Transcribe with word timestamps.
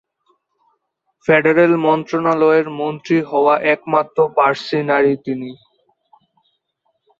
Federal 1.27 1.73
মন্ত্রণালয়ের 1.85 2.67
মন্ত্রী 2.79 3.17
হওয়া 3.29 3.55
একমাত্র 3.73 4.17
পারসি 4.37 4.79
নারী 4.89 5.13
তিনি। 5.25 5.51